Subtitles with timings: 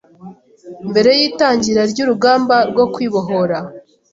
[0.89, 3.57] mbere y’itangira ry’urugamba rwo kwibohora